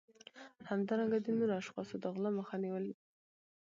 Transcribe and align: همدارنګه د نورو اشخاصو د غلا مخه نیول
همدارنګه 0.69 1.17
د 1.21 1.27
نورو 1.37 1.53
اشخاصو 1.61 1.95
د 2.03 2.05
غلا 2.13 2.29
مخه 2.39 2.55
نیول 2.63 2.85